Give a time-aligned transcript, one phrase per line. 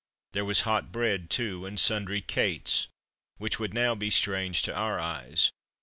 [0.31, 2.87] There was hot bread, too, and sundry 'cates'
[3.37, 5.51] which would now be strange to our eyes.